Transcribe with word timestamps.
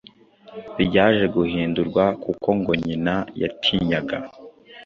ryaje 0.83 1.25
guhindurwa 1.35 2.03
kuko 2.23 2.47
ngo 2.59 2.71
nyina 2.85 3.15
yatinyaga 3.41 4.17